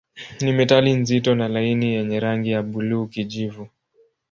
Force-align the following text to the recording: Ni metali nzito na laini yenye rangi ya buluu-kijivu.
Ni 0.41 0.53
metali 0.53 0.93
nzito 0.93 1.35
na 1.35 1.47
laini 1.47 1.93
yenye 1.93 2.19
rangi 2.19 2.51
ya 2.51 2.63
buluu-kijivu. 2.63 3.67